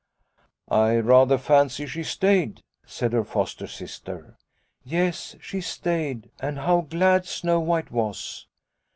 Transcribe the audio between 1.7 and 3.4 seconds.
she stayed," said her